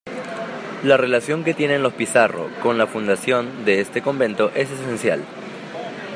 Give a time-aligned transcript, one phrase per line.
[0.83, 5.23] La relación que tienen los Pizarro con la fundación de este convento es esencial.